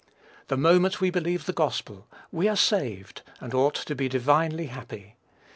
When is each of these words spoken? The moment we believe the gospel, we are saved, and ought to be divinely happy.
The 0.47 0.57
moment 0.57 0.99
we 0.99 1.11
believe 1.11 1.45
the 1.45 1.53
gospel, 1.53 2.07
we 2.31 2.47
are 2.47 2.55
saved, 2.55 3.21
and 3.39 3.53
ought 3.53 3.75
to 3.75 3.93
be 3.93 4.09
divinely 4.09 4.65
happy. 4.65 5.15